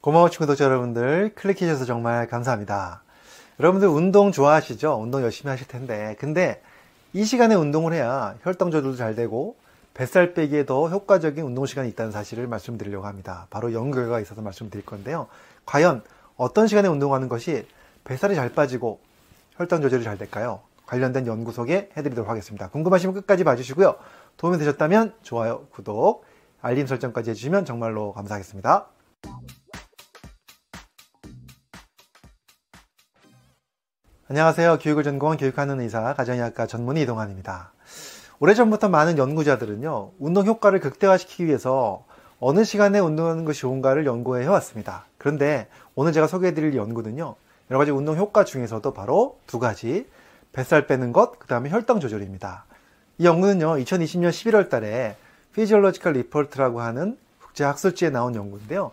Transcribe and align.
고마워 0.00 0.30
친구독자 0.30 0.64
여러분들 0.64 1.34
클릭해주셔서 1.34 1.84
정말 1.84 2.26
감사합니다. 2.26 3.02
여러분들 3.58 3.86
운동 3.86 4.32
좋아하시죠? 4.32 4.98
운동 4.98 5.22
열심히 5.22 5.50
하실 5.50 5.68
텐데 5.68 6.16
근데 6.18 6.62
이 7.12 7.24
시간에 7.24 7.54
운동을 7.54 7.92
해야 7.92 8.34
혈당 8.42 8.70
조절도 8.70 8.96
잘 8.96 9.14
되고 9.14 9.56
뱃살 9.92 10.32
빼기에 10.32 10.64
더 10.64 10.88
효과적인 10.88 11.44
운동 11.44 11.66
시간이 11.66 11.90
있다는 11.90 12.12
사실을 12.12 12.46
말씀드리려고 12.46 13.06
합니다. 13.06 13.46
바로 13.50 13.74
연구 13.74 13.96
결과가 13.96 14.20
있어서 14.20 14.40
말씀드릴 14.40 14.86
건데요. 14.86 15.26
과연 15.66 16.02
어떤 16.36 16.66
시간에 16.66 16.88
운동하는 16.88 17.28
것이 17.28 17.66
뱃살이 18.04 18.34
잘 18.34 18.54
빠지고 18.54 19.00
혈당 19.56 19.82
조절이 19.82 20.02
잘 20.02 20.16
될까요? 20.16 20.60
관련된 20.86 21.26
연구 21.26 21.52
소개 21.52 21.90
해드리도록 21.94 22.30
하겠습니다. 22.30 22.70
궁금하시면 22.70 23.14
끝까지 23.16 23.44
봐주시고요. 23.44 23.96
도움이 24.38 24.56
되셨다면 24.56 25.12
좋아요, 25.20 25.66
구독, 25.72 26.24
알림 26.62 26.86
설정까지 26.86 27.30
해주시면 27.30 27.66
정말로 27.66 28.14
감사하겠습니다. 28.14 28.86
안녕하세요. 34.30 34.78
교육을 34.78 35.02
전공한 35.02 35.36
교육하는 35.38 35.80
의사, 35.80 36.14
가정의학과 36.14 36.68
전문의 36.68 37.02
이동환입니다. 37.02 37.72
오래전부터 38.38 38.88
많은 38.88 39.18
연구자들은요, 39.18 40.12
운동 40.20 40.46
효과를 40.46 40.78
극대화시키기 40.78 41.46
위해서 41.46 42.04
어느 42.38 42.62
시간에 42.62 43.00
운동하는 43.00 43.44
것이 43.44 43.62
좋은가를 43.62 44.06
연구해 44.06 44.46
왔습니다. 44.46 45.06
그런데 45.18 45.66
오늘 45.96 46.12
제가 46.12 46.28
소개해 46.28 46.54
드릴 46.54 46.76
연구는요, 46.76 47.34
여러 47.72 47.78
가지 47.80 47.90
운동 47.90 48.16
효과 48.18 48.44
중에서도 48.44 48.92
바로 48.92 49.40
두 49.48 49.58
가지, 49.58 50.06
뱃살 50.52 50.86
빼는 50.86 51.12
것, 51.12 51.40
그 51.40 51.48
다음에 51.48 51.68
혈당 51.68 51.98
조절입니다. 51.98 52.66
이 53.18 53.26
연구는요, 53.26 53.78
2020년 53.78 54.30
11월 54.30 54.68
달에 54.68 55.16
Physiological 55.56 56.12
Report라고 56.12 56.80
하는 56.80 57.18
국제 57.40 57.64
학술지에 57.64 58.10
나온 58.10 58.36
연구인데요. 58.36 58.92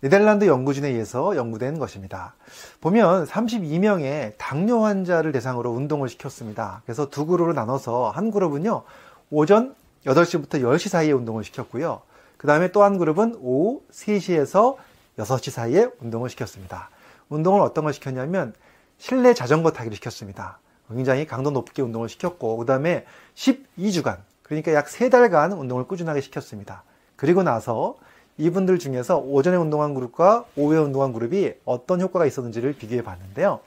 네덜란드 0.00 0.46
연구진에 0.46 0.88
의해서 0.88 1.34
연구된 1.34 1.78
것입니다. 1.78 2.34
보면 2.80 3.26
32명의 3.26 4.34
당뇨 4.38 4.84
환자를 4.84 5.32
대상으로 5.32 5.70
운동을 5.70 6.08
시켰습니다. 6.08 6.82
그래서 6.84 7.10
두 7.10 7.26
그룹으로 7.26 7.52
나눠서 7.52 8.10
한 8.10 8.30
그룹은요, 8.30 8.84
오전 9.30 9.74
8시부터 10.06 10.60
10시 10.62 10.88
사이에 10.88 11.12
운동을 11.12 11.42
시켰고요. 11.42 12.02
그 12.36 12.46
다음에 12.46 12.70
또 12.70 12.84
한 12.84 12.98
그룹은 12.98 13.38
오후 13.40 13.82
3시에서 13.90 14.76
6시 15.18 15.50
사이에 15.50 15.88
운동을 16.00 16.30
시켰습니다. 16.30 16.90
운동을 17.28 17.60
어떤 17.60 17.82
걸 17.84 17.92
시켰냐면 17.92 18.54
실내 18.98 19.34
자전거 19.34 19.72
타기를 19.72 19.96
시켰습니다. 19.96 20.60
굉장히 20.88 21.26
강도 21.26 21.50
높게 21.50 21.82
운동을 21.82 22.08
시켰고, 22.08 22.56
그 22.56 22.66
다음에 22.66 23.04
12주간, 23.34 24.18
그러니까 24.42 24.72
약 24.72 24.86
3달간 24.86 25.58
운동을 25.58 25.84
꾸준하게 25.88 26.20
시켰습니다. 26.20 26.84
그리고 27.16 27.42
나서 27.42 27.96
이분들 28.38 28.78
중에서 28.78 29.18
오전에 29.18 29.56
운동한 29.56 29.94
그룹과 29.94 30.46
오후에 30.56 30.78
운동한 30.78 31.12
그룹이 31.12 31.54
어떤 31.64 32.00
효과가 32.00 32.24
있었는지를 32.24 32.74
비교해 32.74 33.02
봤는데요. 33.02 33.60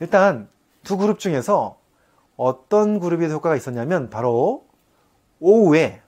일단 0.00 0.48
두 0.82 0.96
그룹 0.96 1.18
중에서 1.18 1.76
어떤 2.36 2.98
그룹이 2.98 3.26
효과가 3.26 3.56
있었냐면 3.56 4.10
바로 4.10 4.64
오후에 5.40 6.00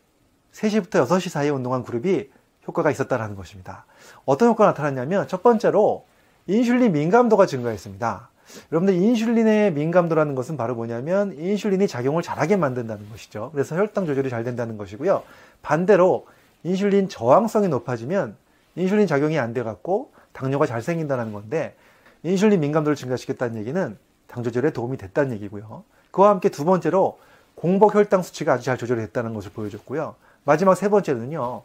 3시부터 0.52 1.06
6시 1.06 1.28
사이에 1.28 1.50
운동한 1.50 1.84
그룹이 1.84 2.30
효과가 2.66 2.90
있었다는 2.90 3.36
것입니다. 3.36 3.84
어떤 4.24 4.48
효과가 4.48 4.70
나타났냐면 4.70 5.28
첫 5.28 5.42
번째로 5.42 6.04
인슐린 6.46 6.92
민감도가 6.92 7.46
증가했습니다. 7.46 8.30
여러분들 8.72 8.94
인슐린의 8.94 9.72
민감도라는 9.72 10.34
것은 10.34 10.56
바로 10.56 10.74
뭐냐면 10.74 11.32
인슐린이 11.38 11.86
작용을 11.86 12.22
잘하게 12.22 12.56
만든다는 12.56 13.10
것이죠. 13.10 13.50
그래서 13.52 13.76
혈당 13.76 14.06
조절이 14.06 14.30
잘 14.30 14.44
된다는 14.44 14.78
것이고요. 14.78 15.22
반대로 15.60 16.26
인슐린 16.69 17.08
저항성이 17.08 17.69
높아지면 17.69 18.36
인슐린 18.77 19.06
작용이 19.06 19.38
안 19.38 19.55
돼 19.55 19.62
갖고 19.62 20.12
당뇨가 20.33 20.66
잘 20.66 20.83
생긴다는 20.83 21.33
건데 21.33 21.75
인슐린 22.22 22.60
민감도를 22.60 22.94
증가시켰다는 22.94 23.56
얘기는 23.56 23.97
당 24.27 24.42
조절에 24.42 24.70
도움이 24.72 24.98
됐다는 24.98 25.32
얘기고요. 25.32 25.84
그와 26.10 26.28
함께 26.28 26.50
두 26.50 26.65
번째로 26.66 27.19
공복 27.54 27.94
혈당 27.94 28.22
수치가 28.22 28.54
아주 28.54 28.65
잘 28.65 28.76
조절이 28.76 29.00
됐다는 29.00 29.32
것을 29.34 29.50
보여줬고요. 29.53 30.15
마지막 30.44 30.75
세 30.75 30.88
번째는요. 30.91 31.62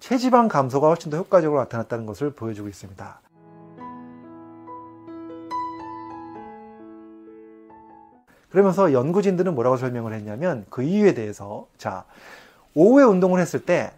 체지방 0.00 0.48
감소가 0.48 0.88
훨씬 0.88 1.10
더 1.10 1.16
효과적으로 1.16 1.60
나타났다는 1.60 2.06
것을 2.06 2.32
보여주고 2.32 2.68
있습니다. 2.68 3.20
그러면서 8.50 8.92
연구진들은 8.92 9.54
뭐라고 9.54 9.76
설명을 9.76 10.12
했냐면 10.12 10.66
그 10.70 10.82
이유에 10.82 11.14
대해서 11.14 11.68
자 11.78 12.04
오후에 12.74 13.04
운동을 13.04 13.40
했을 13.40 13.64
때 13.64 13.92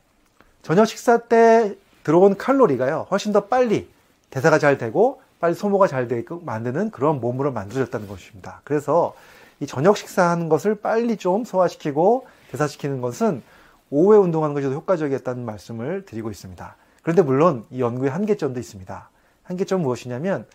저녁 0.62 0.86
식사 0.86 1.18
때 1.18 1.76
들어온 2.04 2.36
칼로리가요, 2.36 3.08
훨씬 3.10 3.32
더 3.32 3.46
빨리 3.46 3.88
대사가 4.30 4.58
잘 4.58 4.78
되고, 4.78 5.20
빨리 5.40 5.54
소모가 5.54 5.88
잘 5.88 6.06
되고 6.06 6.40
만드는 6.40 6.90
그런 6.90 7.20
몸으로 7.20 7.50
만들어졌다는 7.52 8.06
것입니다. 8.06 8.60
그래서 8.62 9.14
이 9.58 9.66
저녁 9.66 9.96
식사하는 9.96 10.48
것을 10.48 10.76
빨리 10.76 11.16
좀 11.16 11.44
소화시키고 11.44 12.26
대사시키는 12.52 13.00
것은 13.00 13.42
오후에 13.90 14.18
운동하는 14.18 14.54
것이 14.54 14.68
더 14.68 14.72
효과적이었다는 14.72 15.44
말씀을 15.44 16.04
드리고 16.04 16.30
있습니다. 16.30 16.76
그런데 17.02 17.22
물론 17.22 17.64
이 17.70 17.80
연구의 17.80 18.10
한계점도 18.12 18.60
있습니다. 18.60 19.10
한계점 19.42 19.82
무엇이냐면 19.82 20.46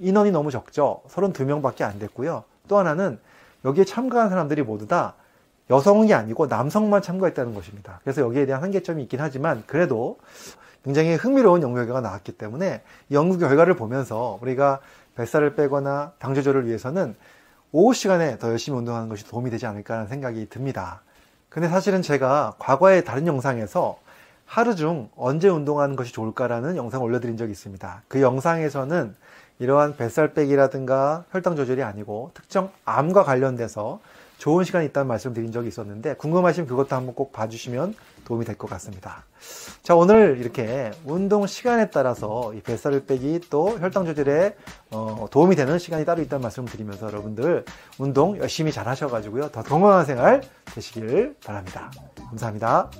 인원이 0.00 0.32
너무 0.32 0.50
적죠. 0.50 1.02
32명 1.08 1.62
밖에 1.62 1.84
안 1.84 2.00
됐고요. 2.00 2.42
또 2.66 2.76
하나는 2.76 3.20
여기에 3.64 3.84
참가한 3.84 4.30
사람들이 4.30 4.62
모두 4.62 4.88
다 4.88 5.14
여성이 5.70 6.12
아니고 6.12 6.46
남성만 6.46 7.02
참가했다는 7.02 7.54
것입니다. 7.54 8.00
그래서 8.02 8.20
여기에 8.20 8.46
대한 8.46 8.62
한계점이 8.62 9.02
있긴 9.04 9.20
하지만 9.20 9.62
그래도 9.66 10.18
굉장히 10.84 11.14
흥미로운 11.14 11.62
연구 11.62 11.76
결과가 11.76 12.00
나왔기 12.02 12.32
때문에 12.32 12.82
연구 13.10 13.38
결과를 13.38 13.74
보면서 13.74 14.38
우리가 14.42 14.80
뱃살을 15.16 15.54
빼거나 15.54 16.12
당 16.18 16.34
조절을 16.34 16.66
위해서는 16.66 17.16
오후 17.72 17.94
시간에 17.94 18.38
더 18.38 18.50
열심히 18.50 18.78
운동하는 18.78 19.08
것이 19.08 19.26
도움이 19.26 19.50
되지 19.50 19.66
않을까 19.66 19.94
하는 19.94 20.06
생각이 20.06 20.48
듭니다. 20.50 21.02
근데 21.48 21.68
사실은 21.68 22.02
제가 22.02 22.54
과거에 22.58 23.02
다른 23.02 23.26
영상에서 23.26 23.98
하루 24.44 24.76
중 24.76 25.08
언제 25.16 25.48
운동하는 25.48 25.96
것이 25.96 26.12
좋을까라는 26.12 26.76
영상을 26.76 27.04
올려드린 27.04 27.36
적이 27.36 27.52
있습니다. 27.52 28.02
그 28.08 28.20
영상에서는 28.20 29.14
이러한 29.58 29.96
뱃살 29.96 30.34
빼기라든가 30.34 31.24
혈당 31.30 31.56
조절이 31.56 31.82
아니고 31.82 32.32
특정 32.34 32.70
암과 32.84 33.24
관련돼서 33.24 34.00
좋은 34.38 34.64
시간이 34.64 34.86
있다는 34.86 35.06
말씀 35.08 35.32
드린 35.32 35.52
적이 35.52 35.68
있었는데 35.68 36.14
궁금하시면 36.14 36.68
그것도 36.68 36.94
한번 36.96 37.14
꼭 37.14 37.32
봐주시면 37.32 37.94
도움이 38.24 38.44
될 38.44 38.56
것 38.56 38.68
같습니다. 38.70 39.24
자 39.82 39.94
오늘 39.94 40.38
이렇게 40.40 40.90
운동 41.04 41.46
시간에 41.46 41.90
따라서 41.90 42.52
이 42.54 42.60
뱃살을 42.60 43.04
빼기 43.06 43.40
또 43.50 43.78
혈당 43.78 44.06
조절에 44.06 44.56
어, 44.90 45.26
도움이 45.30 45.56
되는 45.56 45.78
시간이 45.78 46.04
따로 46.04 46.22
있다는 46.22 46.42
말씀을 46.42 46.68
드리면서 46.70 47.06
여러분들 47.08 47.64
운동 47.98 48.38
열심히 48.38 48.72
잘 48.72 48.88
하셔가지고요 48.88 49.50
더 49.50 49.62
건강한 49.62 50.04
생활 50.06 50.42
되시길 50.74 51.36
바랍니다. 51.44 51.90
감사합니다. 52.30 52.90